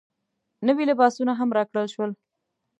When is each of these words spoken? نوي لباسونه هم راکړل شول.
نوي 0.67 0.83
لباسونه 0.89 1.33
هم 1.39 1.49
راکړل 1.57 1.87
شول. 1.93 2.11